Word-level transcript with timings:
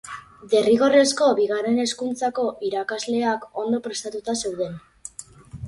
Derrigorrezko 0.53 1.27
Bigarren 1.39 1.77
Hezkuntzako 1.83 2.47
irakasleak 2.71 3.47
ondo 3.65 3.83
prestatuta 3.91 4.39
zeuden. 4.45 4.85